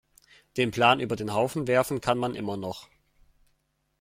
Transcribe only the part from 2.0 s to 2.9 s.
kann man immer noch.